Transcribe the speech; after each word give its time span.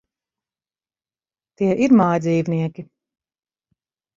Tie 1.63 1.77
ir 1.89 1.95
mājdzīvnieki. 2.01 2.87